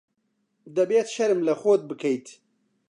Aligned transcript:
دەبێت 0.75 1.07
شەرم 1.15 1.39
لە 1.47 1.53
خۆت 1.61 1.81
بکەیت. 1.89 2.27